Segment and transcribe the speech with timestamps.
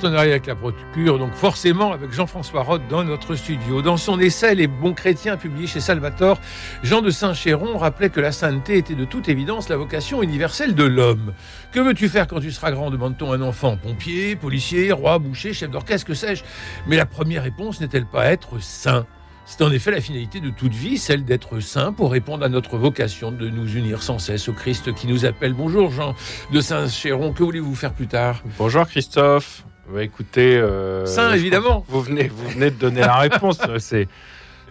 [0.00, 3.82] Partenariat avec la Procure, donc forcément avec Jean-François Roth dans notre studio.
[3.82, 6.38] Dans son essai Les bons chrétiens publié chez Salvatore,
[6.82, 10.84] Jean de Saint-Chéron rappelait que la sainteté était de toute évidence la vocation universelle de
[10.84, 11.34] l'homme.
[11.70, 15.70] Que veux-tu faire quand tu seras grand demande-t-on un enfant Pompier, policier, roi, boucher, chef
[15.70, 16.44] d'orchestre, que sais-je
[16.86, 19.04] Mais la première réponse n'est-elle pas être saint?
[19.44, 22.78] C'est en effet la finalité de toute vie, celle d'être saint pour répondre à notre
[22.78, 25.52] vocation de nous unir sans cesse au Christ qui nous appelle.
[25.52, 26.14] Bonjour Jean
[26.50, 28.42] de Saint-Chéron, que voulez-vous faire plus tard?
[28.56, 29.66] Bonjour Christophe.
[29.92, 31.84] Bah, écoutez, euh, saint évidemment.
[31.88, 33.58] Vous venez, vous venez de donner la réponse.
[33.78, 34.08] C'est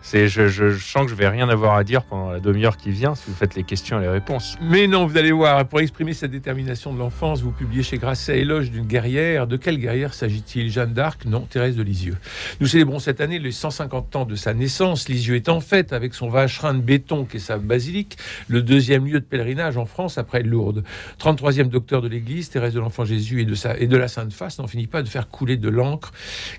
[0.01, 3.15] c'est, je, sens que je vais rien avoir à dire pendant la demi-heure qui vient
[3.15, 4.57] si vous faites les questions et les réponses.
[4.61, 8.39] Mais non, vous allez voir, pour exprimer cette détermination de l'enfance, vous publiez chez Grasset
[8.39, 9.47] Éloge d'une guerrière.
[9.47, 10.71] De quelle guerrière s'agit-il?
[10.71, 11.25] Jeanne d'Arc?
[11.25, 12.17] Non, Thérèse de Lisieux.
[12.59, 15.09] Nous célébrons cette année les 150 ans de sa naissance.
[15.09, 19.05] Lisieux est en fête avec son vacherin de béton qui est sa basilique, le deuxième
[19.05, 20.83] lieu de pèlerinage en France après Lourdes.
[21.19, 24.67] 33e docteur de l'Église, Thérèse de l'Enfant Jésus sa, et de la Sainte Face n'en
[24.67, 26.11] finit pas de faire couler de l'encre.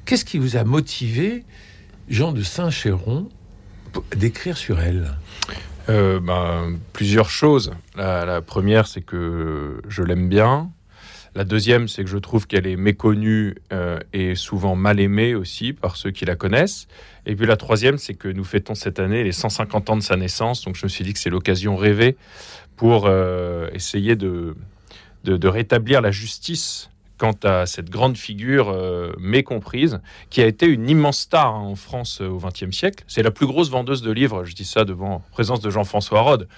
[0.04, 1.44] Qu'est-ce qui vous a motivé
[2.08, 3.28] Jean de Saint-Chéron,
[4.16, 5.16] d'écrire sur elle
[5.88, 7.72] euh, ben, Plusieurs choses.
[7.96, 10.70] La, première, c'est que je l'aime bien.
[11.36, 15.72] La deuxième, c'est que je trouve qu'elle est méconnue euh, et souvent mal aimée aussi
[15.72, 16.88] par ceux qui la connaissent.
[17.24, 20.16] Et puis la troisième, c'est que nous fêtons cette année les 150 ans de sa
[20.16, 20.64] naissance.
[20.64, 22.16] Donc je me suis dit que c'est l'occasion rêvée
[22.76, 24.56] pour euh, essayer de,
[25.24, 26.89] rétablir la justice
[27.20, 30.00] quant à cette grande figure euh, mécomprise,
[30.30, 33.04] qui a été une immense star hein, en France euh, au XXe siècle.
[33.08, 36.48] C'est la plus grosse vendeuse de livres, je dis ça devant présence de Jean-François Rode,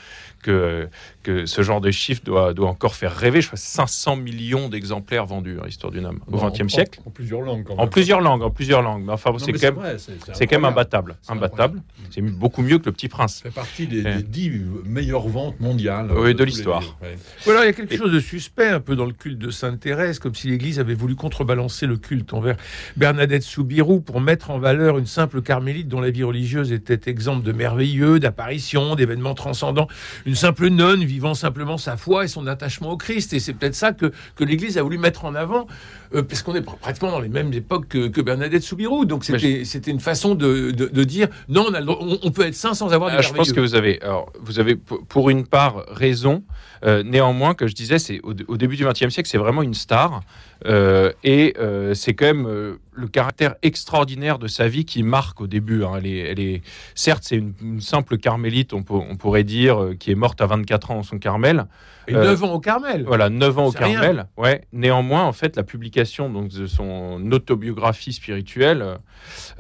[0.41, 0.89] que,
[1.25, 3.41] que ce genre de chiffre doit, doit encore faire rêver.
[3.41, 7.01] Je crois 500 millions d'exemplaires vendus, hein, Histoire d'une âme, au XXe siècle.
[7.05, 7.65] En, plusieurs langues.
[7.65, 7.81] Quand même.
[7.81, 9.05] En plusieurs langues, en plusieurs langues.
[9.05, 11.17] Mais enfin, c'est quand, même, c'est quand même imbattable.
[11.28, 11.83] Imbattable.
[12.11, 13.37] C'est beaucoup mieux que Le Petit Prince.
[13.37, 14.53] Ça fait partie des, des dix
[14.84, 16.12] meilleures ventes mondiales.
[16.12, 16.97] Oui, de, de l'histoire.
[17.03, 17.17] Ouais.
[17.45, 17.99] Voilà, il y a quelque Et...
[17.99, 20.95] chose de suspect un peu dans le culte de Sainte Thérèse, comme si l'Église avait
[20.95, 22.57] voulu contrebalancer le culte envers
[22.99, 27.43] Bernadette Soubirou pour mettre en valeur une simple carmélite dont la vie religieuse était exempte
[27.43, 29.89] de merveilleux, d'apparitions, d'événements transcendants,
[30.27, 33.33] une simple nonne vivant simplement sa foi et son attachement au Christ.
[33.33, 35.67] Et c'est peut-être ça que, que l'Église a voulu mettre en avant,
[36.15, 39.07] euh, parce qu'on est pratiquement dans les mêmes époques que, que Bernadette Soubirou.
[39.07, 39.91] Donc c'était je...
[39.91, 42.93] une façon de, de, de, dire non, on, a, on, on, peut être saint sans
[42.93, 46.45] avoir de alors, Je pense que vous avez, alors, vous avez pour une part raison.
[46.84, 49.75] Euh, néanmoins, que je disais, c'est au, au, début du XXe siècle, c'est vraiment une
[49.75, 50.23] star.
[50.66, 55.41] Euh, et euh, c'est quand même euh, le caractère extraordinaire de sa vie qui marque
[55.41, 55.84] au début.
[55.84, 55.94] Hein.
[55.98, 56.62] Elle, est, elle, est,
[56.94, 60.47] certes, c'est une, une, simple carmélite, on, peut, on, pourrait dire, qui est morte à
[60.47, 61.66] 24 ans en son Carmel.
[62.08, 63.04] Et 9 ans au Carmel.
[63.06, 64.26] Voilà, 9 ans au Carmel.
[64.36, 64.62] Ouais.
[64.72, 68.98] Néanmoins, en fait, la publication donc, de son autobiographie spirituelle,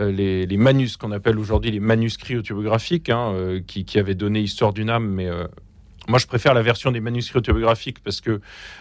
[0.00, 4.72] les, les manus, qu'on appelle aujourd'hui les manuscrits autobiographiques, hein, qui, qui, avaient donné Histoire
[4.72, 5.28] d'une âme, mais
[6.08, 8.40] moi, je préfère la version des manuscrits autobiographiques parce que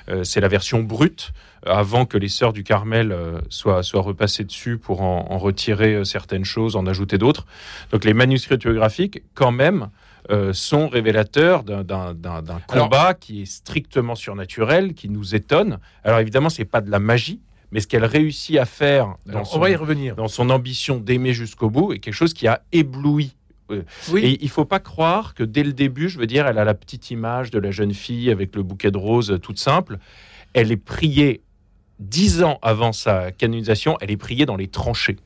[0.10, 1.34] euh, c'est la version brute,
[1.66, 5.94] avant que les sœurs du Carmel euh, soient, soient repassées dessus pour en, en retirer
[5.96, 7.46] euh, certaines choses, en ajouter d'autres.
[7.92, 9.90] Donc les manuscrits autobiographiques, quand même,
[10.30, 11.84] euh, sont révélateurs d'un
[12.68, 15.80] combat Alors, qui est strictement surnaturel, qui nous étonne.
[16.04, 19.48] Alors évidemment, c'est pas de la magie, mais ce qu'elle réussit à faire dans, Alors,
[19.48, 20.16] son, on va y revenir.
[20.16, 23.36] dans son ambition d'aimer jusqu'au bout est quelque chose qui a ébloui
[24.10, 24.22] oui.
[24.24, 26.74] Et il faut pas croire que dès le début, je veux dire, elle a la
[26.74, 29.98] petite image de la jeune fille avec le bouquet de roses toute simple.
[30.54, 31.42] Elle est priée
[32.00, 35.18] dix ans avant sa canonisation, elle est priée dans les tranchées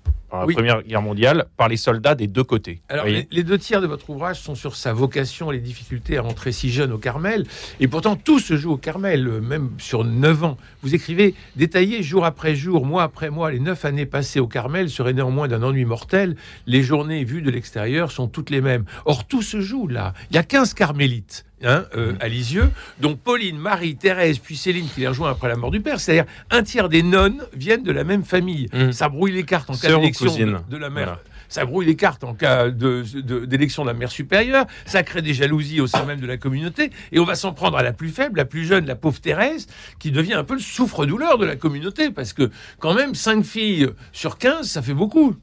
[0.46, 0.54] oui.
[0.54, 2.82] Première Guerre mondiale par les soldats des deux côtés.
[2.90, 6.18] Alors, les, les, deux tiers de votre ouvrage sont sur sa vocation et les difficultés
[6.18, 7.46] à rentrer si jeune au Carmel.
[7.80, 10.58] Et pourtant, tout se joue au Carmel, même sur neuf ans.
[10.82, 14.90] Vous écrivez détaillé jour après jour, mois après mois, les neuf années passées au Carmel
[14.90, 16.36] seraient néanmoins d'un ennui mortel.
[16.68, 18.86] Les journées vues de l'extérieur sont toutes les mêmes.
[19.06, 20.14] Or, tout se joue là.
[20.32, 21.46] Il y a 15 carmélites.
[21.64, 22.18] Hein, euh, mmh.
[22.20, 25.80] à Lisieux, dont Pauline, Marie, Thérèse, puis Céline qui les rejoint après la mort du
[25.80, 26.02] père.
[26.02, 28.68] C'est-à-dire un tiers des nonnes viennent de la même famille.
[28.74, 28.92] Mmh.
[28.92, 31.06] Ça brouille les cartes en cas d'élection de, de, la mère.
[31.06, 31.20] Voilà.
[31.48, 34.66] Ça brouille les cartes en cas d'élection de, de, de, la mère supérieure.
[34.86, 36.92] Ça crée des jalousies au sein même de la communauté.
[37.12, 39.68] Et on va s'en prendre à la plus faible, la plus jeune, la pauvre Thérèse,
[40.00, 42.12] qui devient un peu le souffre-douleur de la communauté.
[42.12, 42.50] Parce que
[42.80, 45.36] quand même, 5 filles sur 15, ça fait beaucoup.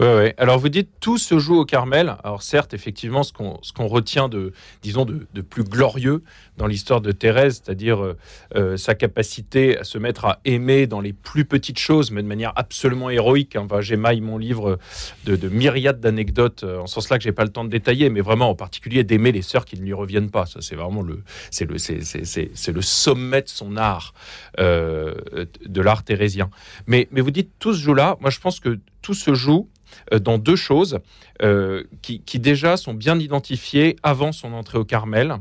[0.00, 0.32] Oui.
[0.36, 2.16] Alors vous dites tout se joue au Carmel.
[2.22, 4.52] Alors certes, effectivement, ce qu'on retient de,
[4.82, 6.22] disons, de, de plus glorieux
[6.56, 8.16] dans l'histoire de Thérèse, c'est-à-dire euh,
[8.54, 12.28] euh, sa capacité à se mettre à aimer dans les plus petites choses, mais de
[12.28, 13.56] manière absolument héroïque.
[13.56, 13.62] Hein.
[13.64, 14.78] Enfin, J'émaille mon livre
[15.24, 18.20] de, de myriades d'anecdotes, euh, en sens-là que j'ai pas le temps de détailler, mais
[18.20, 20.46] vraiment en particulier d'aimer les sœurs qui ne lui reviennent pas.
[20.46, 21.22] Ça, c'est vraiment le,
[21.60, 24.14] le, sommet de son art,
[24.58, 26.50] de l'art thérésien.
[26.86, 28.16] Mais, mais vous dites tout se joue là.
[28.20, 29.68] Moi, je pense que tout se joue
[30.12, 30.98] euh, dans deux choses
[31.42, 35.36] euh, qui, qui déjà sont bien identifiées avant son entrée au Carmel.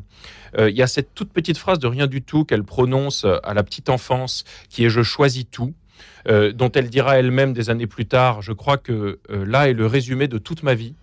[0.58, 3.54] Euh, Il y a cette toute petite phrase de rien du tout qu'elle prononce à
[3.54, 5.74] la petite enfance, qui est⁇ Je choisis tout
[6.28, 9.86] euh, dont elle dira elle-même des années plus tard, je crois que là est le
[9.88, 10.94] résumé de toute ma vie.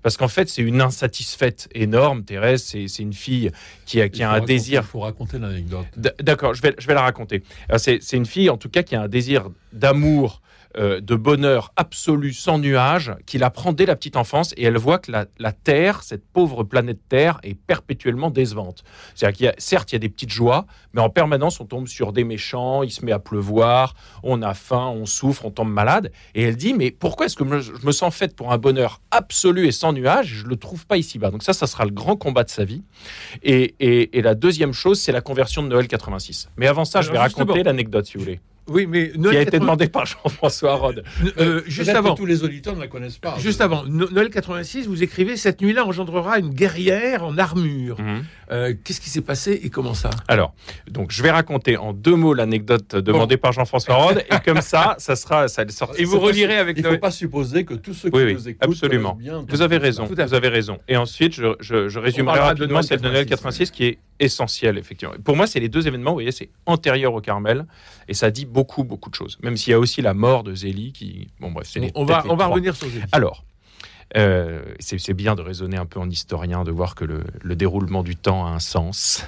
[0.00, 2.22] Parce qu'en fait, c'est une insatisfaite énorme.
[2.24, 3.50] Thérèse, c'est une fille
[3.84, 5.86] qui a, qui a un raconter- désir Il faut raconter l'anecdote.
[6.22, 7.42] D'accord, je vais, je vais la raconter.
[7.78, 10.40] C'est une fille, en tout cas, qui a un désir d'amour,
[10.78, 14.76] euh, de bonheur absolu, sans nuage, qui la prend dès la petite enfance et elle
[14.78, 18.84] voit que la, la Terre, cette pauvre planète Terre, est perpétuellement décevante.
[19.14, 21.64] C'est-à-dire qu'il y a, certes, il y a des petites joies, mais en permanence, on
[21.66, 25.50] tombe sur des méchants, il se met à pleuvoir, on a faim, on souffre, on
[25.50, 26.12] tombe malade.
[26.34, 29.00] Et elle dit, mais pourquoi est-ce que me- je me sens faite pour un bonheur
[29.10, 31.30] absolu et sans nuage Je ne le trouve pas ici-bas?
[31.30, 32.82] Donc ça, ça sera le grand combat de sa vie.
[33.42, 36.48] Et, et- et la deuxième chose, c'est la conversion de Noël 86.
[36.56, 39.40] Mais avant ça, je vais raconter l'anecdote, si vous voulez, Oui, mais qui Noël a
[39.42, 41.04] été 80 demandée par Jean-François Rode.
[41.38, 42.14] Euh, juste Peut-être avant.
[42.14, 43.36] que tous les auditeurs ne la connaissent pas.
[43.38, 47.96] Juste avant, No- Noël 86, vous écrivez Cette nuit-là engendrera une guerrière en armure.
[48.50, 50.10] Euh, Qu'est-ce qui s'est passé et comment ça?
[50.28, 50.54] Alors,
[50.90, 54.94] donc je vais raconter en deux mots l'anecdote demandée par Jean-François Rode, et comme ça,
[54.98, 55.92] ça sera, ça sort.
[55.98, 56.96] Et vous pas relirez avec Il ne Noël.
[56.96, 59.14] faut pas supposer que tous ceux qui Oui, oui, nous écoutent absolument.
[59.14, 59.44] bien.
[59.48, 60.78] Vous avez raison, vous avez raison.
[60.88, 63.98] Et ensuite, je, je, je résumerai de rapidement celle de Noël 86, 86 qui est
[64.20, 65.14] essentielle, effectivement.
[65.24, 67.66] Pour moi, c'est les deux événements, vous voyez, c'est antérieur au Carmel,
[68.08, 69.38] et ça dit beaucoup, beaucoup de choses.
[69.42, 71.28] Même s'il y a aussi la mort de Zélie qui...
[71.40, 73.04] Bon, bref, c'est On va, on va revenir sur Zélie.
[73.12, 73.44] Alors,
[74.16, 78.02] euh, c'est bien de raisonner un peu en historien, de voir que le, le déroulement
[78.02, 79.24] du temps a un sens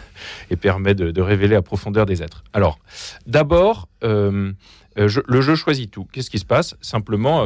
[0.51, 2.43] et permet de, de révéler la profondeur des êtres.
[2.55, 2.79] Alors,
[3.27, 4.53] d'abord, euh,
[4.99, 6.07] euh, je- le jeu choisit tout.
[6.13, 6.77] Qu'est-ce qui se passe?
[6.81, 7.45] Simplement,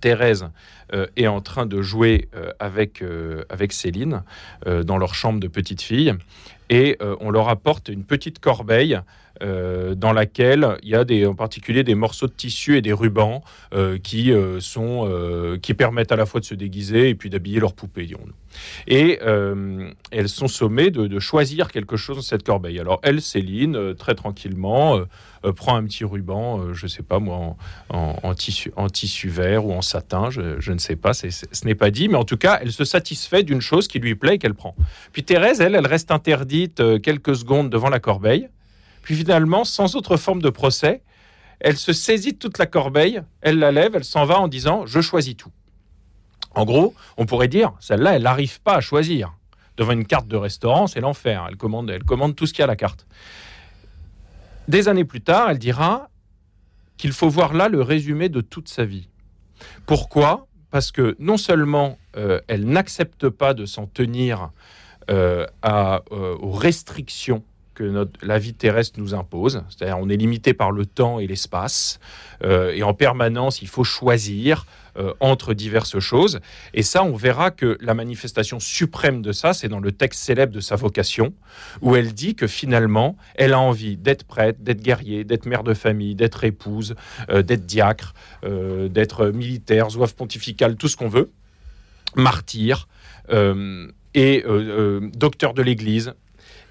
[0.00, 0.48] Thérèse
[0.92, 4.22] euh, est en train de jouer euh, avec, euh, avec Céline
[4.66, 6.14] dans leur chambre de petite fille.
[6.68, 9.00] Et on leur apporte une petite corbeille
[9.42, 12.92] euh, dans laquelle il y a des, en particulier des morceaux de tissu et des
[12.92, 13.42] rubans
[13.72, 15.08] euh, qui, euh, sont,
[15.62, 18.08] qui permettent à la fois de se déguiser et puis d'habiller leurs poupées.
[18.86, 22.78] Et elles sont sommées de, choisir quelque chose dans cette corbeille.
[22.78, 25.00] Alors elle, Céline, très tranquillement,
[25.56, 27.56] prend un petit ruban, je sais pas moi,
[27.90, 31.26] en, tissu, en tissu vert ou en satin, je, ne sais pas, ce
[31.64, 34.34] n'est pas dit, mais en tout cas, elle se satisfait d'une chose qui lui plaît
[34.34, 34.74] et qu'elle prend.
[35.12, 38.48] Puis Thérèse, elle, elle reste interdite quelques secondes devant la corbeille.
[39.02, 41.02] Puis finalement, sans autre forme de procès,
[41.60, 45.00] elle se saisit toute la corbeille, elle la lève, elle s'en va en disant Je
[45.00, 45.52] choisis tout.
[46.54, 49.34] En gros, on pourrait dire celle-là, elle n'arrive pas à choisir.
[49.76, 51.46] Devant une carte de restaurant, c'est l'enfer.
[51.48, 53.06] Elle commande, tout ce qu'il y a à la carte.
[54.68, 56.10] Des années plus tard, elle dira
[56.96, 59.08] qu'il faut voir là le résumé de toute sa vie.
[59.86, 60.46] Pourquoi?
[60.70, 64.50] Parce que non seulement euh, elle n'accepte pas de s'en tenir
[65.10, 67.42] euh, euh, aux restrictions
[67.84, 69.62] notre, la vie terrestre nous impose.
[69.68, 72.00] C'est-à-dire on est limité par le temps et l'espace.
[72.44, 74.66] euh, et en permanence, il faut choisir
[74.96, 76.40] euh, entre diverses choses.
[76.74, 80.52] Et ça, on verra que la manifestation suprême de ça, c'est dans le texte célèbre
[80.52, 81.32] de sa vocation,
[81.80, 85.74] où elle dit que finalement, elle a envie d'être prêtre, d'être guerrier, d'être mère de
[85.74, 86.94] famille, d'être épouse,
[87.28, 91.30] euh, d'être diacre, d'être militaire, zouave pontificale, tout ce qu'on veut,
[92.16, 92.88] martyr
[94.14, 94.44] et
[95.14, 96.14] docteur de l'Église.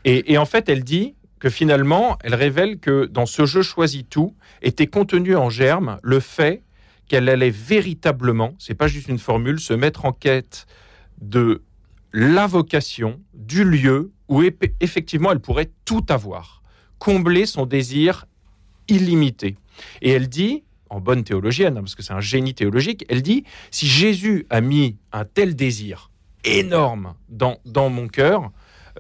[0.06, 4.36] Et, en fait, elle dit que finalement, elle révèle que dans ce jeu choisi tout
[4.62, 6.64] était contenu en germe le fait
[7.08, 10.68] qu'elle allait véritablement, c'est pas juste une formule, se mettre en quête
[11.22, 11.64] de
[12.14, 14.44] la vocation, du lieu où
[14.80, 16.62] effectivement elle pourrait tout avoir,
[16.98, 18.26] combler son désir
[18.88, 19.58] illimité.
[20.02, 23.44] Et elle dit, en bonne théologienne, hein, parce que c'est un génie théologique, elle dit,
[23.72, 26.12] si Jésus a mis un tel désir
[26.44, 28.52] énorme dans, dans mon cœur,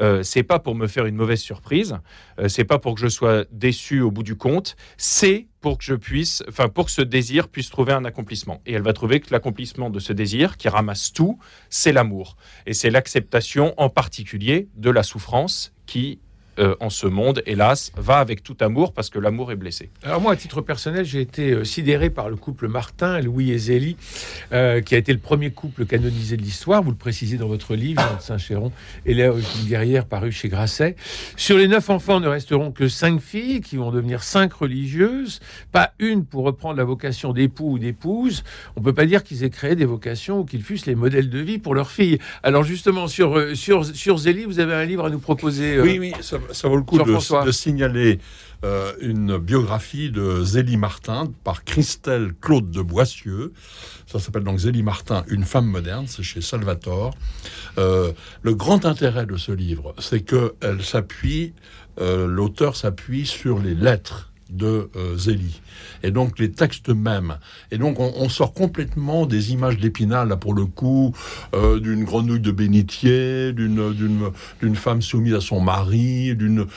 [0.01, 1.98] euh, c'est pas pour me faire une mauvaise surprise,
[2.39, 5.84] euh, c'est pas pour que je sois déçu au bout du compte, c'est pour que
[5.84, 8.62] je puisse, enfin pour que ce désir puisse trouver un accomplissement.
[8.65, 11.38] Et elle va trouver que l'accomplissement de ce désir, qui ramasse tout,
[11.70, 12.38] c'est l'amour.
[12.65, 16.20] Et c'est l'acceptation en particulier de la souffrance qui
[16.60, 19.89] euh, en ce monde, hélas, va avec tout amour parce que l'amour est blessé.
[20.04, 23.58] Alors moi, à titre personnel, j'ai été euh, sidéré par le couple Martin, Louis et
[23.58, 23.96] Zélie,
[24.51, 26.84] euh, qui a été le premier couple canonisé de l'histoire.
[26.84, 28.72] Vous le précisez dans votre livre, Jean de Saint-Chéron,
[29.06, 30.96] et là, une guerrière parue chez Grasset.
[31.36, 35.39] Sur les neuf enfants, ne resteront que cinq filles qui vont devenir cinq religieuses,
[35.72, 38.44] pas une pour reprendre la vocation d'époux ou d'épouse.
[38.75, 41.39] On peut pas dire qu'ils aient créé des vocations ou qu'ils fussent les modèles de
[41.39, 42.20] vie pour leurs filles.
[42.44, 45.75] Alors justement, sur, sur, sur Zélie, vous avez un livre à nous proposer.
[45.75, 48.20] euh, Oui, oui, ça, ça vaut le coup de, de signaler
[48.65, 53.53] euh, une biographie de Zélie Martin par Christelle Claude de Boissieu.
[54.06, 57.13] Ça s'appelle donc Zélie Martin, une femme moderne, c'est chez Salvatore.
[57.77, 61.53] Euh, le grand intérêt de ce livre, c'est que elle s'appuie,
[62.01, 65.62] euh, l'auteur s'appuie sur les lettres de euh, Zélie.
[66.03, 67.38] Et donc les textes mêmes.
[67.72, 71.13] Et donc on, sort complètement des images d'Épinal là pour le coup
[71.56, 76.68] euh, d'une grenouille de bénitier d'une femme soumise à son mari d'une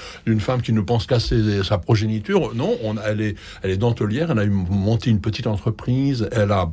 [0.41, 2.55] femme qui ne pense qu'à sa progéniture.
[2.55, 6.71] Non on, elle est elle est dentelière elle a monté une petite entreprise elle a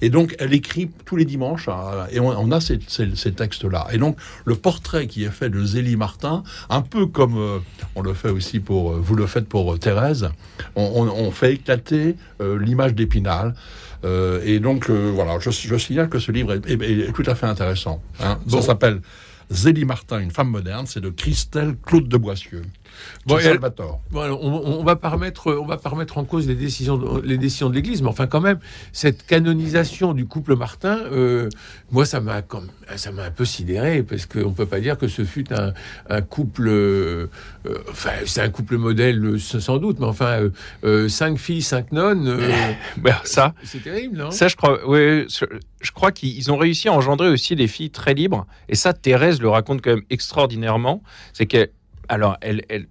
[0.00, 3.64] et donc elle écrit tous les dimanches hein, et on, a ces, ces, ces textes
[3.64, 7.58] là et donc le portrait qui est fait de Zélie Martin un peu comme euh,
[7.94, 10.28] on le fait aussi pour vous le faites pour Thérèse
[10.76, 13.54] on, on- on fait éclater euh, l'image d'Épinal.
[14.04, 17.22] Euh, et donc, euh, voilà, je, je signale que ce livre est, est- est tout
[17.26, 18.02] à fait intéressant.
[18.20, 18.38] hein.
[18.46, 18.60] Bon.
[18.60, 19.00] Ça s'appelle
[19.50, 20.86] Zélie Martin, une femme moderne.
[20.86, 22.62] C'est de Christelle Claude de Boissieu.
[23.26, 23.58] Bon, elle-.
[24.10, 27.20] Bon, on, on va pas remettre, on va pas remettre en cause les décisions, de,
[27.22, 28.58] les décisions de l'Église, mais enfin quand même
[28.92, 31.48] cette canonisation du couple Martin, euh,
[31.90, 35.08] moi ça m'a, comme- ça m'a un peu sidéré parce qu'on peut pas dire que
[35.08, 35.72] ce fut un,
[36.08, 37.26] un couple, euh,
[37.66, 40.50] euh, enfin c'est un couple modèle sans doute, mais enfin euh,
[40.84, 42.50] euh, cinq filles, cinq nonnes, euh,
[42.98, 44.30] Ben, ça, c'est terrible, non?
[44.30, 45.44] Ça, je crois, ouais, je,
[45.80, 48.46] je crois qu'ils ont réussi à engendrer aussi des filles très libres.
[48.68, 51.02] Et ça, Thérèse le raconte quand même extraordinairement.
[51.32, 51.68] C'est qu'elle,
[52.08, 52.86] alors, elle, elle,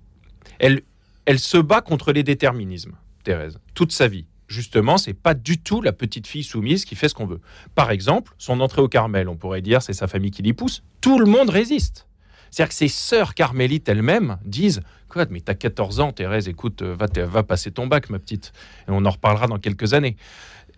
[0.60, 0.82] elle,
[1.26, 2.94] elle se bat contre les déterminismes,
[3.24, 4.26] Thérèse, toute sa vie.
[4.48, 7.40] Justement, c'est pas du tout la petite fille soumise qui fait ce qu'on veut.
[7.76, 10.84] Par exemple, son entrée au Carmel, on pourrait dire, c'est sa famille qui l'y pousse.
[11.02, 12.08] Tout le monde résiste.
[12.52, 16.96] C'est-à-dire que ses sœurs carmélites elles-mêmes disent Quoi, mais t'as 14 ans, Thérèse, écoute, euh,
[16.96, 18.52] va, va passer ton bac, ma petite.
[18.88, 20.18] Et on en reparlera dans quelques années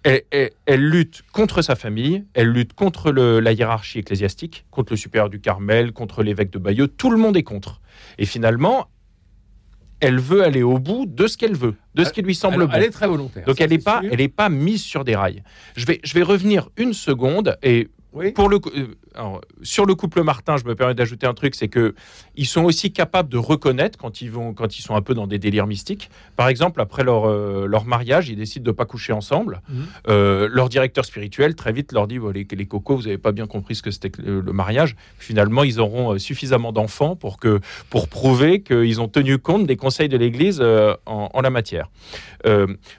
[0.06, 5.40] elle, lutte contre sa famille, elle lutte contre la hiérarchie ecclésiastique, contre le supérieur du
[5.40, 6.88] Carmel, contre l'évêque de Bayeux.
[6.88, 7.82] Tout le monde est contre.
[8.18, 8.88] Et finalement,
[10.00, 12.68] elle veut aller au bout de ce qu'elle veut, de ce qui lui semble Alors,
[12.68, 12.74] bon.
[12.76, 13.46] Elle est très volontaire.
[13.46, 14.10] Donc ça, elle n'est pas, sûr.
[14.12, 15.44] elle est pas mise sur des rails.
[15.76, 18.32] Je vais, je vais revenir une seconde et Oui.
[18.32, 21.68] pour le, euh, alors, sur le couple Martin, je me permets d'ajouter un truc, c'est
[21.68, 21.94] que
[22.36, 25.28] ils sont aussi capables de reconnaître quand ils vont, quand ils sont un peu dans
[25.28, 26.10] des délires mystiques.
[26.36, 29.62] Par exemple, après leur, euh, leur mariage, ils décident de pas coucher ensemble.
[29.70, 29.86] Mhm.
[30.10, 33.48] Euh, leur directeur spirituel très vite leur dit les, les cocos, vous n'avez pas bien
[33.48, 34.96] compris ce que c'était que le, le mariage.
[35.20, 40.10] Finalement, ils auront suffisamment d'enfants pour que pour prouver qu'ils ont tenu compte des conseils
[40.10, 41.90] de l'Église euh, en, en la matière.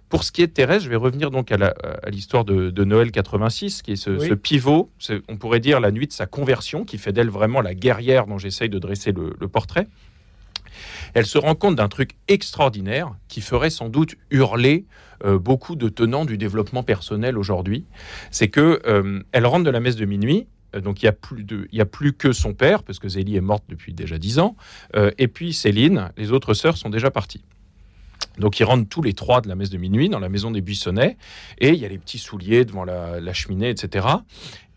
[0.08, 3.10] Pour ce qui est de Thérèse, je vais revenir donc à l'histoire de, de Noël
[3.12, 4.28] 86, qui est ce, Oui.
[4.28, 4.90] ce pivot,
[5.28, 8.38] on pourrait dire la nuit de sa conversion, qui fait d'elle vraiment la guerrière dont
[8.38, 9.86] j'essaye de dresser le, portrait.
[11.14, 14.84] Elle se rend compte d'un truc extraordinaire qui ferait sans doute hurler
[15.24, 17.84] euh, beaucoup de tenants du développement personnel aujourd'hui.
[18.30, 20.46] C'est que euh, elle rentre de la messe de minuit.
[20.74, 23.36] euh, Donc il y a plus y a plus que son père parce que Zélie
[23.36, 24.56] est morte depuis déjà dix ans.
[24.94, 27.44] et puis Céline, les autres sœurs sont déjà parties.
[28.38, 30.60] Donc ils rentrent tous les trois de la messe de minuit dans la maison des
[30.60, 31.16] Buissonnets
[31.58, 34.06] et il y a les petits souliers devant la cheminée, etc.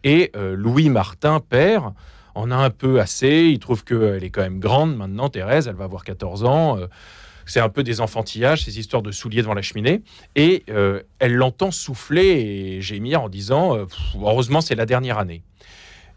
[0.03, 1.93] Et euh, Louis Martin, père,
[2.35, 3.45] en a un peu assez.
[3.45, 6.77] Il trouve qu'elle est quand même grande maintenant, Thérèse, elle va avoir 14 ans.
[6.77, 6.87] euh,
[7.45, 10.03] c'est un peu des enfantillages, ces histoires de souliers devant la cheminée.
[10.35, 13.75] Et euh, elle l'entend souffler et gémir en disant
[14.15, 15.41] Heureusement, c'est la dernière année.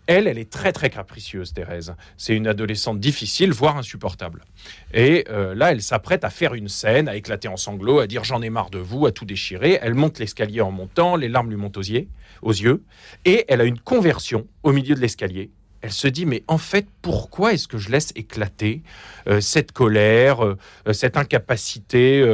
[0.06, 1.94] Elle, elle est très très capricieuse, Thérèse.
[2.16, 4.44] C'est une adolescente difficile, voire insupportable.
[4.92, 8.24] Et euh, là, elle s'apprête à faire une scène, à éclater en sanglots, à dire
[8.24, 9.78] j'en ai marre de vous, à tout déchirer.
[9.80, 12.08] Elle monte l'escalier en montant, les larmes lui montent aux yeux,
[12.42, 12.82] aux yeux,
[13.24, 15.50] et elle a une conversion au milieu de l'escalier.
[15.82, 18.82] Elle se dit mais en fait pourquoi est-ce que je laisse éclater
[19.28, 22.24] euh, cette colère, euh, euh, cette incapacité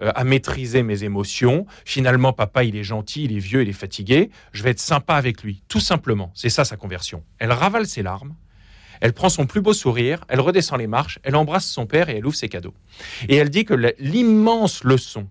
[0.00, 1.66] à maîtriser mes émotions?
[1.84, 4.30] Finalement papa il est gentil, il est vieux, il est fatigué.
[4.52, 6.30] Je vais être sympa avec lui, tout simplement.
[6.34, 7.24] C'est ça sa conversion.
[7.38, 8.34] Elle ravale ses larmes.
[9.00, 12.18] Elle prend son plus beau sourire, elle redescend les marches, elle embrasse son père et
[12.18, 12.74] elle ouvre ses cadeaux.
[13.28, 15.26] Et elle dit que l'immense leçon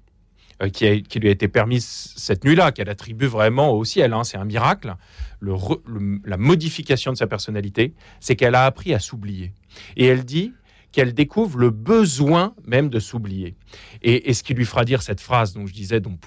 [0.70, 4.24] qui, a- qui lui a été permise cette nuit-là, qu'elle attribue vraiment au ciel, hein,
[4.24, 4.96] c'est un miracle,
[5.42, 9.54] la modification de sa personnalité, c'est qu'elle a appris à s'oublier.
[9.98, 10.54] Et elle dit
[10.92, 13.56] qu'elle découvre le besoin même de s'oublier.
[14.02, 16.18] Et, ce qui lui fera dire cette phrase dont je disais, dont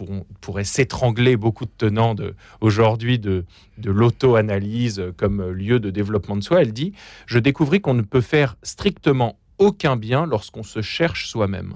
[0.40, 2.16] pourrait s'étrangler beaucoup de tenants
[2.62, 3.44] aujourd'hui de,
[3.76, 6.92] de l'auto-analyse comme lieu de développement de soi, elle dit,
[7.26, 11.74] je découvris qu'on ne peut faire strictement aucun bien lorsqu'on se cherche soi-même.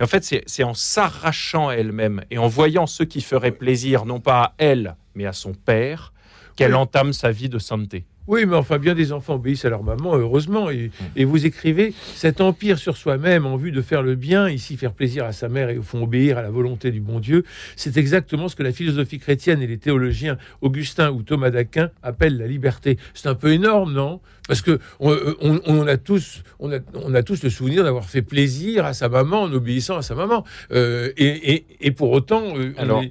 [0.00, 4.04] Et en fait, c'est en s'arrachant à elle-même et en voyant ce qui ferait plaisir,
[4.04, 6.12] non pas à elle, mais à son père,
[6.56, 8.04] qu'elle entame sa vie de sainteté.
[8.26, 10.70] Oui, mais enfin, bien des enfants obéissent à leur maman, heureusement.
[10.70, 14.76] Et, et vous écrivez cet empire sur soi-même en vue de faire le bien, ici
[14.78, 17.44] faire plaisir à sa mère et au fond obéir à la volonté du bon Dieu.
[17.76, 22.38] C'est exactement ce que la philosophie chrétienne et les théologiens Augustin ou Thomas d'Aquin appellent
[22.38, 22.98] la liberté.
[23.12, 24.20] C'est un peu énorme, non?
[24.46, 28.04] Parce que on, on- on a tous, on a, on a tous le souvenir d'avoir
[28.04, 30.44] fait plaisir à sa maman en obéissant à sa maman.
[30.70, 33.02] Euh, et, et- et pour autant, euh, on Alors-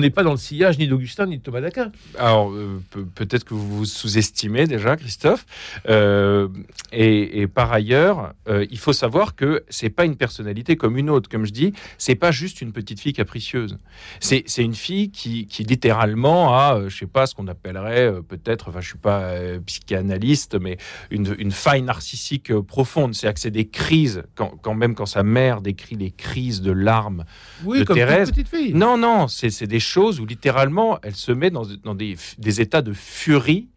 [0.00, 1.90] n'est pas dans le sillage ni d'Augustin ni de Thomas d'Aquin.
[2.18, 5.44] Alors, euh, pe- peut-être que vous vous sous-estimez déjà, Christophe.
[5.88, 6.48] Euh,
[6.92, 11.10] et, et par ailleurs, euh, il faut savoir que c'est pas une personnalité comme une
[11.10, 11.28] autre.
[11.28, 13.76] Comme je dis, c'est pas juste une petite fille capricieuse.
[14.20, 18.68] C'est une fille qui, qui littéralement a, euh, je sais pas, ce qu'on appellerait peut-être,
[18.68, 20.76] enfin, je suis pas euh, psychanalyste, mais
[21.10, 23.14] une, une faille narcissique profonde.
[23.14, 26.72] C'est-à-dire que c'est des crises, quand, quand même quand sa mère décrit les crises de
[26.72, 27.24] larmes
[27.64, 28.30] Oui, De comme Thérèse.
[28.30, 28.72] petite fille.
[28.74, 32.60] non, non, c'est c'est des choses où littéralement elle se met dans, dans des, des
[32.60, 33.68] états de furie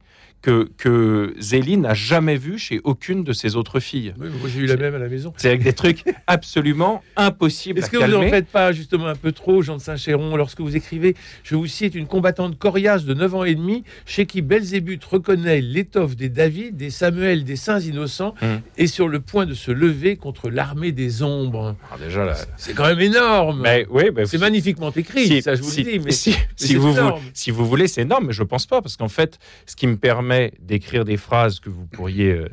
[0.41, 4.13] que, que Zélie n'a jamais vu chez aucune de ses autres filles.
[4.19, 5.33] Oui, moi j'ai eu la même à la maison.
[5.37, 8.29] C'est avec des trucs absolument impossibles Est-ce que vous n'en calmer.
[8.29, 11.95] faites pas justement un peu trop, Jean de Saint-Chéron, lorsque vous écrivez Je vous cite
[11.95, 16.77] une combattante coriace de 9 ans et demi, chez qui Belzébuth reconnaît l'étoffe des David,
[16.77, 18.61] des Samuel, des saints innocents, Hum.
[18.77, 21.75] et sur le point de se lever contre l'armée des ombres.
[21.91, 22.35] Ah, déjà là.
[22.57, 23.61] C'est quand même énorme.
[23.63, 25.99] Mais oui, c'est magnifiquement écrit, si, ça je vous si- le dis.
[25.99, 26.93] Mais, si, mais si c'est vous,
[27.33, 29.97] si vous voulez, c'est énorme, mais je pense pas, parce qu'en fait, ce qui me
[29.97, 32.47] permet d'écrire des phrases que vous pourriez euh,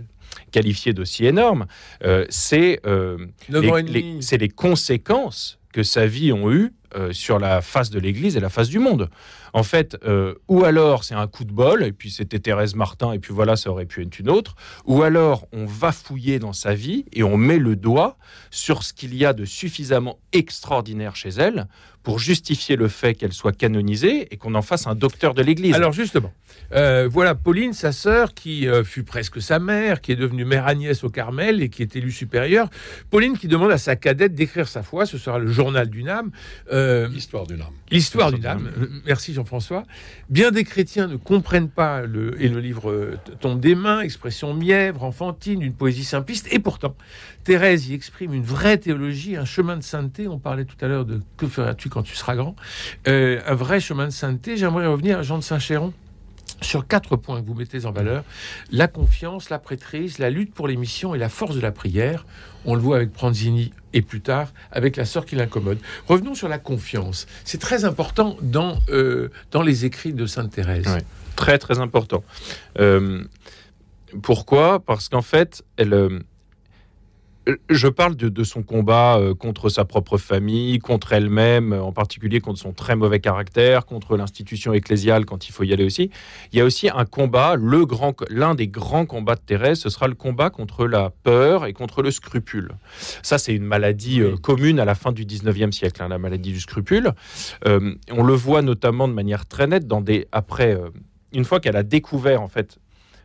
[0.52, 1.66] qualifier d'aussi énormes,
[2.04, 4.00] euh, c'est euh, 9 les-
[4.38, 8.48] les conséquences que sa vie ont eues euh, sur la face de l'Église et la
[8.48, 9.10] face du monde.
[9.52, 13.12] En fait, euh, ou alors c'est un coup de bol, et puis c'était Thérèse Martin,
[13.12, 16.52] et puis voilà, ça aurait pu être une autre, ou alors on va fouiller dans
[16.52, 18.16] sa vie et on met le doigt
[18.50, 21.66] sur ce qu'il y a de suffisamment extraordinaire chez elle
[22.02, 25.74] pour justifier le fait qu'elle soit canonisée et qu'on en fasse un docteur de l'Église.
[25.74, 26.32] Alors justement,
[26.74, 31.02] euh, voilà Pauline, sa sœur, qui fut presque sa mère, qui est devenue mère Agnès
[31.02, 32.68] au Carmel et qui est élue supérieure.
[33.10, 36.30] Pauline qui demande à sa cadette d'écrire sa foi, ce sera le journal d'une âme.
[36.84, 37.68] Euh, Histoire d'une âme.
[37.90, 39.00] L'histoire L'histoire d'une âme.
[39.06, 39.84] Merci Jean-François.
[40.28, 45.02] Bien des chrétiens ne comprennent pas le, et le livre tombe des mains, expression mièvre,
[45.04, 46.46] enfantine, une poésie simpliste.
[46.52, 46.94] Et pourtant,
[47.44, 50.28] Thérèse y exprime une vraie théologie, un chemin de sainteté.
[50.28, 52.54] On parlait tout à l'heure de que feras-tu quand tu seras grand
[53.08, 54.56] Euh, Un vrai chemin de sainteté.
[54.56, 55.92] J'aimerais revenir à Jean de Saint-Chéron
[56.64, 58.24] sur quatre points que vous mettez en valeur
[58.70, 62.26] la confiance, la prêtrise, la lutte pour les missions et la force de la prière.
[62.64, 65.78] On le voit avec Pranzini et plus tard avec la sœur qui l'incommode.
[66.08, 67.26] Revenons sur la confiance.
[67.44, 70.86] C'est très important dans, euh, dans les écrits de Sainte Thérèse.
[70.86, 71.02] Ouais.
[71.36, 72.24] très très important.
[72.78, 73.24] Euh,
[74.22, 74.80] pourquoi?
[74.80, 76.20] Parce qu'en fait, elle, euh,
[77.68, 82.40] je parle de, de son combat euh, contre sa propre famille, contre elle-même, en particulier
[82.40, 86.10] contre son très mauvais caractère, contre l'institution ecclésiale quand il faut y aller aussi.
[86.52, 89.90] Il y a aussi un combat, le grand, l'un des grands combats de Thérèse, ce
[89.90, 92.72] sera le combat contre la peur et contre le scrupule.
[93.22, 96.52] Ça, c'est une maladie euh, commune à la fin du 19e siècle, hein, la maladie
[96.52, 97.12] du scrupule.
[97.66, 100.74] Euh, on le voit notamment de manière très nette dans des après.
[100.74, 100.88] euh,
[101.34, 102.78] une fois qu'elle a découvert en fait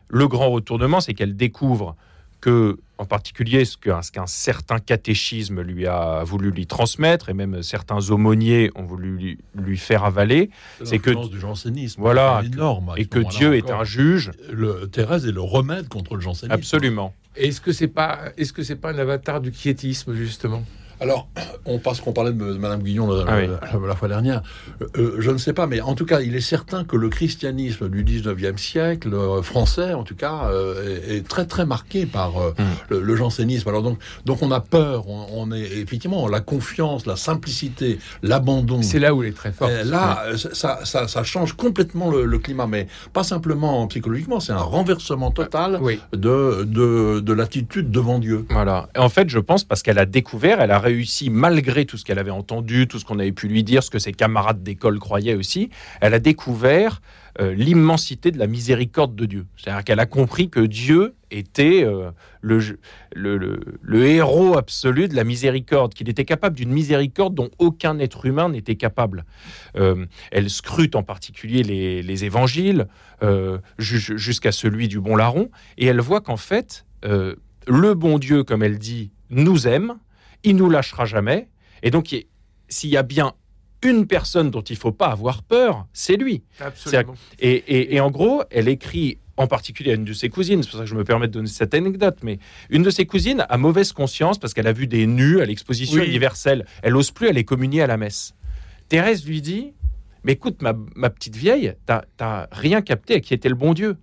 [0.08, 1.96] le grand retournement, c'est qu'elle découvre
[2.40, 7.34] que, en particulier, ce qu'un ce qu'un certain catéchisme lui a voulu lui transmettre, et
[7.34, 10.50] même certains aumôniers ont voulu lui, lui faire avaler,
[10.84, 12.00] C'est que- du jansénisme.
[12.00, 12.90] Voilà, est énorme.
[12.90, 14.32] à et que Dieu est un juge.
[14.52, 16.52] Le, Thérèse est le remède contre le jansénisme.
[16.52, 17.14] Absolument.
[17.36, 20.62] Est-ce que c'est pas est-ce que c'est pas un avatar du quiétisme justement?
[21.00, 21.28] Alors,
[21.64, 23.46] on passe qu'on parlait de, Madame Guillon la, Ah oui.
[23.48, 24.42] la- la fois dernière.
[24.82, 27.08] Euh, euh, je ne sais pas, mais en tout cas, il est certain que le
[27.08, 32.04] christianisme du 19e siècle, euh, français en tout cas, euh, est, est très très marqué
[32.06, 32.62] par euh, Mm.
[32.90, 33.68] le, le jansénisme.
[33.68, 38.82] Alors donc, donc on a peur, on, on est effectivement la confiance, la simplicité, l'abandon.
[38.82, 39.70] C'est là où elle est très forte.
[39.70, 44.40] Euh, là, euh, ça, ça, ça change complètement le, le climat, mais pas simplement psychologiquement,
[44.40, 45.98] c'est un renversement total Oui.
[46.12, 48.44] de, de, de l'attitude devant Dieu.
[48.50, 48.88] Voilà.
[48.94, 52.04] Et en fait, je pense parce qu'elle a découvert, elle a réussi, malgré tout ce
[52.04, 54.98] qu'elle avait entendu, tout ce qu'on avait pu lui dire, ce que ses camarades d'école
[54.98, 57.00] croyaient aussi, elle a découvert
[57.40, 59.46] euh, l'immensité de la miséricorde de Dieu.
[59.56, 62.10] C'est-à-dire qu'elle a compris que Dieu était euh,
[62.42, 62.78] le,
[64.04, 68.74] héros absolu de la miséricorde, qu'il était capable d'une miséricorde dont aucun être humain n'était
[68.74, 69.24] capable.
[69.76, 72.86] Euh, elle scrute en particulier les, les évangiles
[73.78, 78.62] ju- jusqu'à celui du bon larron, et elle voit qu'en fait, le bon Dieu, comme
[78.62, 79.94] elle dit, nous aime,
[80.44, 81.48] il nous lâchera jamais.
[81.82, 82.26] Et donc, il-
[82.68, 83.32] s'il y a bien
[83.82, 86.42] une personne dont il faut pas avoir peur, c'est lui.
[86.60, 87.14] Absolument.
[87.38, 90.68] Et, et- et en gros, elle écrit en particulier à une de ses cousines, c'est
[90.68, 93.46] pour ça que je me permets de donner cette anecdote, mais une de ses cousines
[93.48, 96.08] a mauvaise conscience parce qu'elle a vu des nus à l'exposition Oui.
[96.08, 96.66] universelle.
[96.82, 98.34] Elle ose plus aller communier à la messe.
[98.90, 99.72] Thérèse lui dit
[100.24, 103.96] mais écoute, ma, petite vieille, t'as rien capté à qui était le bon Dieu.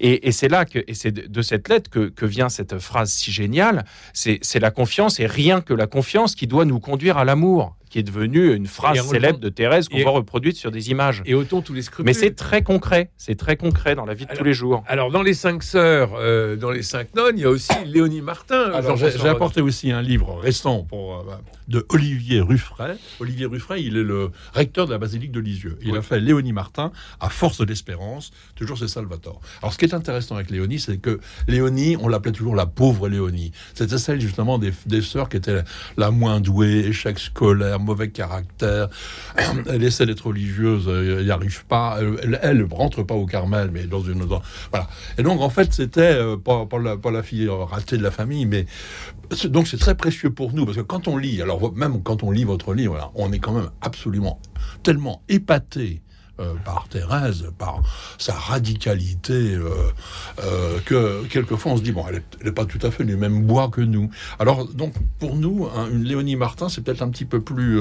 [0.00, 3.84] Et, c'est là que, et c'est de, cette lettre que, vient cette phrase si géniale.
[4.12, 7.98] C'est la confiance et rien que la confiance qui doit nous conduire à l'amour, qui
[7.98, 11.22] est devenue une phrase célèbre de Thérèse qu'on voit reproduite sur des images.
[11.26, 12.06] Et autant tous les scrupules.
[12.06, 14.82] Mais c'est très concret, c'est très concret dans la vie de tous Alors- les jours.
[14.86, 18.22] Alors, dans les cinq sœurs, euh, dans les cinq nonnes, il y a aussi Léonie
[18.22, 18.70] Martin.
[18.72, 21.34] Alors, Jean-François j'ai apporté aussi un livre récent pour, euh,
[21.68, 22.96] de Olivier Ruffray.
[23.20, 25.76] Olivier Ruffray, il est le recteur de la basilique de Lisieux.
[25.82, 25.98] Il Oui.
[25.98, 29.42] a fait Léonie Martin à force d'espérance, toujours c'est Salvatore.
[29.60, 33.06] Alors, ce qui est intéressant avec Léonie, c'est que Léonie, on l'appelait toujours la pauvre
[33.10, 33.52] Léonie.
[33.74, 35.62] C'était celle justement des, des sœurs qui étaient
[35.98, 38.88] la moins douée, échec scolaire, mauvais caractère.
[39.68, 41.98] Elle essaie d'être religieuse, euh, elle n'y arrive pas.
[42.22, 44.88] Elle, elle rentre pas au Carmel, mais dans une dans- voilà.
[45.18, 48.46] Et donc en fait, c'était euh, pas, la, la fille euh, ratée de la famille,
[48.46, 48.66] mais
[49.44, 52.30] donc c'est très précieux pour nous parce que quand on lit, alors même quand on
[52.30, 54.40] lit votre livre, on est quand même absolument
[54.82, 56.02] tellement épaté.
[56.40, 57.82] Euh, par Thérèse, par
[58.16, 59.68] sa radicalité, euh,
[60.42, 63.42] euh, que quelquefois on se dit bon, elle n'est pas tout à fait du même
[63.42, 64.08] bois que nous.
[64.38, 67.78] Alors donc pour nous, hein, une Léonie Martin, c'est peut-être un petit peu plus,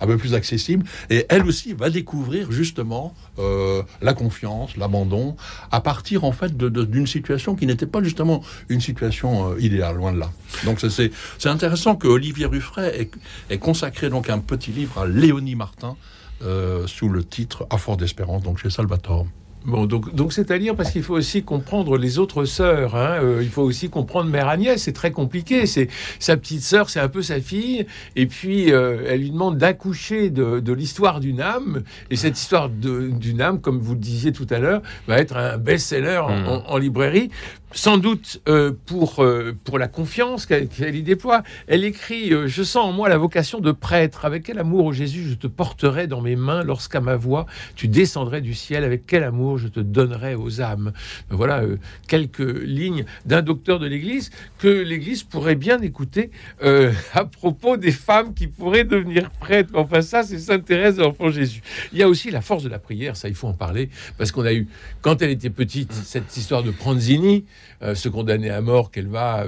[0.00, 5.36] un peu plus accessible, et elle aussi va découvrir justement la confiance, l'abandon,
[5.70, 10.20] à partir en fait d'une situation qui n'était pas justement une situation idéale, loin de
[10.20, 10.30] là.
[10.64, 13.10] Donc c'est intéressant que Olivier Ruffray ait,
[13.50, 15.96] ait consacré donc un petit livre à Léonie Martin.
[16.42, 19.26] Euh, sous le titre À fort d'espérance, donc chez Salvatore.
[19.66, 22.96] Bon, donc donc c'est à dire parce qu'il faut aussi comprendre les autres sœurs.
[22.96, 23.18] hein.
[23.22, 24.80] Euh, il faut aussi comprendre Mère Agnès.
[24.82, 25.66] C'est très compliqué.
[25.66, 27.84] C'est sa petite sœur, c'est un peu sa fille.
[28.16, 31.82] Et puis euh, elle lui demande d'accoucher de, de l'histoire d'une âme.
[32.10, 35.58] Et cette histoire d'une âme, comme vous le disiez tout à l'heure, va être un
[35.58, 36.46] best-seller en, Mm.
[36.48, 37.28] en- en librairie.
[37.72, 41.44] Sans doute euh, pour euh, pour la confiance qu'elle y déploie.
[41.68, 44.24] Elle écrit euh, Je sens en moi la vocation de prêtre.
[44.24, 47.86] Avec quel amour, ô Jésus, je te porterai dans mes mains lorsqu'à ma voix tu
[47.86, 48.82] descendrais du ciel.
[48.82, 50.92] Avec quel amour je te donnerai aux âmes.
[51.28, 51.76] Voilà euh,
[52.08, 56.30] quelques lignes d'un docteur de l'Église que l'Église pourrait bien écouter
[56.60, 59.70] à propos des femmes qui pourraient devenir prêtres.
[59.74, 61.62] Enfin, ça, c'est Sainte Thérèse de l'Enfant Jésus.
[61.92, 64.32] Il y a aussi la force de la prière, ça, il faut en parler, parce
[64.32, 64.66] qu'on a eu,
[65.02, 67.44] quand elle était petite, cette histoire de Pranzini,
[67.82, 69.44] euh, ce condamné à mort qu'elle va.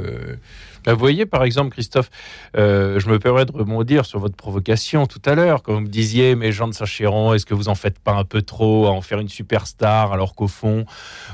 [0.86, 2.10] Euh, Bah, vous voyez, par exemple, Christophe,
[2.56, 5.88] euh, je me permets de rebondir sur votre provocation tout à l'heure, quand vous me
[5.88, 8.90] disiez, mais Jean de Saint-Chéron, est-ce que vous en faites pas un peu trop à
[8.90, 10.84] en faire une superstar, alors qu'au fond,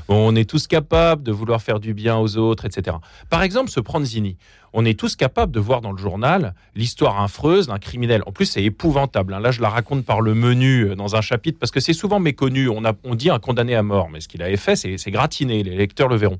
[0.07, 2.97] on est tous capables de vouloir faire du bien aux autres, etc.
[3.29, 4.37] Par exemple, ce Pranzini,
[4.73, 8.21] on est tous capables de voir dans le journal l'histoire affreuse d'un criminel.
[8.25, 9.33] En plus, c'est épouvantable.
[9.33, 9.39] hein.
[9.39, 12.19] Là, je la raconte par le menu euh, dans un chapitre, parce que c'est souvent
[12.19, 12.69] méconnu.
[12.69, 15.63] On, a, dit un condamné à mort, mais ce qu'il avait fait, c'est gratiné.
[15.63, 16.39] Les lecteurs le verront.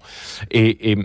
[0.52, 0.98] Et,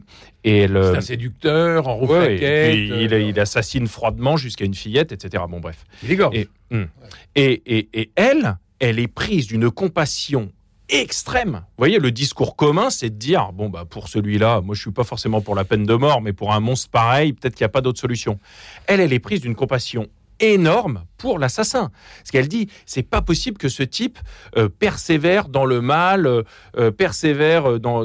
[0.44, 0.92] et le...
[0.92, 5.10] c'est un séducteur, en Ouais, ouais, et il, euh, il assassine froidement jusqu'à une fillette,
[5.10, 5.42] etc.
[5.48, 5.84] Bon, bref.
[6.02, 6.36] il égorge.
[6.36, 6.86] Et, hum.
[7.34, 10.52] et, et, et elle, elle est prise d'une compassion
[10.90, 11.62] extrême.
[11.62, 14.90] Vous voyez, le discours commun, c'est de dire bon, bah, pour celui-là, moi, je suis
[14.90, 17.70] pas forcément pour la peine de mort, mais pour un monstre pareil, peut-être qu'il n'y
[17.70, 18.38] a pas d'autre solution.
[18.86, 20.08] Elle, elle est prise d'une compassion
[20.40, 21.90] énorme pour l'assassin.
[22.24, 24.18] Ce qu'elle dit, c'est pas possible que ce type
[24.56, 26.42] euh, persévère dans le mal, euh,
[26.76, 28.04] euh, persévère dans,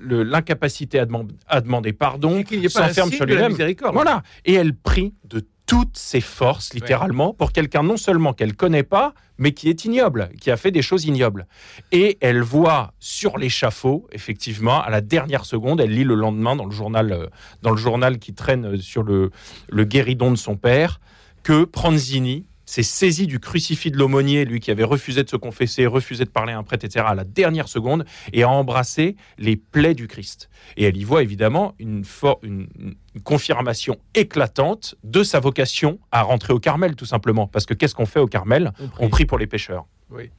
[0.00, 3.56] l'incapacité à, deman- à demander pardon, s'enferme sur lui-même.
[3.92, 4.22] Voilà.
[4.44, 9.14] Et elle prie de toutes ses forces, littéralement, pour quelqu'un non seulement qu'elle connaît pas,
[9.36, 11.48] mais qui est ignoble, qui a fait des choses ignobles.
[11.90, 16.66] Et elle voit sur l'échafaud, effectivement, à la dernière seconde, elle lit le lendemain dans
[16.66, 17.30] le journal,
[17.62, 19.32] dans le journal qui traîne sur le,
[19.68, 21.00] le guéridon de son père,
[21.46, 25.86] que Pranzini s'est saisi du crucifix de l'aumônier, lui qui avait refusé de se confesser,
[25.86, 29.54] refusé de parler à un prêtre, etc., à la dernière seconde, et a embrassé les
[29.54, 30.50] plaies du Christ.
[30.76, 36.22] Et elle y voit évidemment une, for- une- une confirmation éclatante de sa vocation à
[36.22, 37.46] rentrer au Carmel, tout simplement.
[37.46, 38.72] Parce que qu'est-ce qu'on fait au Carmel?
[38.98, 39.86] On prie pour les pécheurs.
[40.10, 40.30] Oui.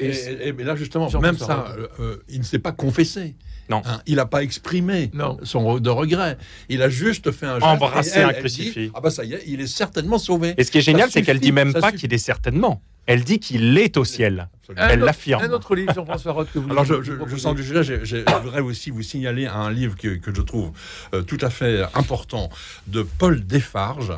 [0.00, 2.72] Et, Et- et- mais là, justement, Jean même ça, euh, euh, il ne s'est pas
[2.72, 3.34] confessé.
[3.68, 3.82] Non.
[3.84, 5.38] Hein, il n'a pas exprimé Non.
[5.44, 6.36] son de regret.
[6.68, 7.64] Il a juste fait un geste.
[7.66, 8.86] Embrasser elle, un elle crucifix.
[8.86, 10.54] dit, ah bah ça y est, il est certainement sauvé.
[10.58, 12.82] Et ce qui est génial, c'est qu'elle suffit, dit même pas qu'il est certainement.
[13.06, 14.48] Elle dit qu'il est au ciel.
[14.62, 14.86] Absolument.
[14.90, 15.42] Elle l'affirme.
[15.42, 17.82] Un autre livre, Jean-François Roth, que vous Alors, je, vous je, je sens du sujet,
[17.84, 20.72] je voudrais aussi vous signaler un livre que, que je trouve
[21.14, 22.50] euh, tout à fait important
[22.88, 24.12] de Paul Desfarges.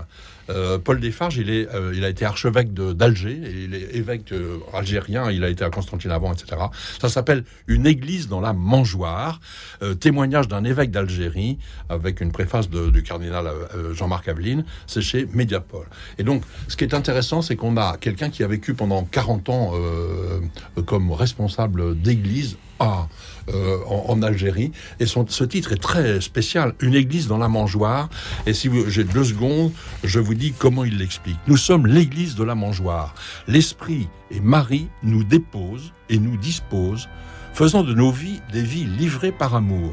[0.50, 4.58] Euh, Paul Desfarges, il, est, euh, il a été archevêque d'Alger, il est évêque euh,
[4.72, 6.62] algérien, il a été à Constantine avant, etc.
[7.00, 9.40] Ça s'appelle Une église dans la mangeoire,
[10.00, 13.50] témoignage d'un évêque d'Algérie, avec une préface du cardinal
[13.92, 15.86] Jean-Marc Aveline, c'est chez Mediapol.
[16.18, 19.48] Et donc, ce qui est intéressant, c'est qu'on a quelqu'un qui a vécu pendant 40
[19.48, 19.72] ans
[20.86, 22.56] comme responsable d'église
[23.48, 24.70] Euh, en, Algérie.
[25.00, 28.08] Et ce titre est très spécial, Une église dans la mangeoire.
[28.46, 29.72] Et si j'ai deux secondes,
[30.04, 31.38] je vous dis comment il l'explique.
[31.48, 33.14] Nous sommes l'église de la mangeoire.
[33.48, 37.08] L'Esprit et Marie nous déposent et nous disposent,
[37.52, 39.92] faisant de nos vies des vies livrées par amour.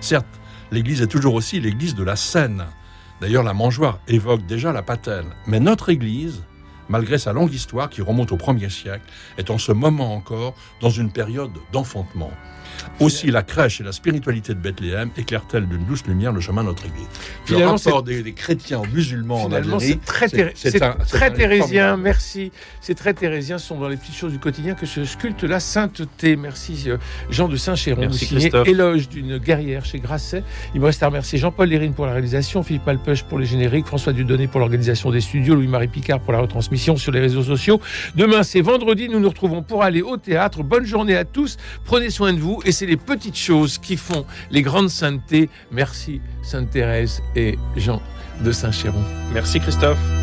[0.00, 0.40] Certes,
[0.72, 2.64] l'église est toujours aussi l'église de la scène.
[3.20, 5.26] D'ailleurs, la mangeoire évoque déjà la patelle.
[5.46, 6.42] Mais notre église,
[6.90, 9.06] malgré sa longue histoire qui remonte au 1er siècle,
[9.38, 12.32] est en ce moment encore dans une période d'enfantement.
[13.00, 16.68] Aussi, la crèche et la spiritualité de Bethléem éclairent-elles d'une douce lumière le chemin de
[16.68, 17.06] notre église.
[17.44, 20.70] Finalement, le rapport des, des chrétiens aux musulmans en Algérie, c'est très, c'est- théré- c'est
[20.72, 21.96] c'est un- c'est très thérésien.
[21.96, 22.52] Merci.
[22.80, 23.58] C'est très thérésien.
[23.58, 26.36] Ce sont dans les petites choses du quotidien que se sculpte la sainteté.
[26.36, 26.96] Merci euh,
[27.30, 28.02] Jean de Saint-Chéron.
[28.66, 30.42] Éloge d'une guerrière chez Grasset.
[30.74, 33.86] Il me reste à remercier Jean-Paul Lérine pour la réalisation, Philippe Malpeuch pour les génériques,
[33.86, 37.80] François Dudonné pour l'organisation des studios, Louis-Marie Picard pour la retransmission sur les réseaux sociaux.
[38.14, 39.08] Demain, c'est vendredi.
[39.08, 40.62] Nous nous retrouvons pour aller au théâtre.
[40.62, 41.56] Bonne journée à tous.
[41.84, 42.59] Prenez soin de vous.
[42.64, 45.48] Et c'est les petites choses qui font les grandes saintetés.
[45.70, 48.02] Merci, Sainte Thérèse et Jean
[48.42, 49.02] de Saint-Chéron.
[49.32, 50.19] Merci Christophe.